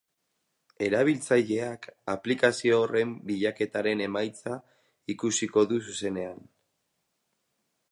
Erabiltzaileak 0.85 1.85
aplikazio 2.13 2.79
horren 2.85 3.13
bilaketaren 3.29 4.03
emaitza 4.07 4.57
ikusiko 5.17 5.67
du 5.75 5.81
zuzenean. 5.91 6.45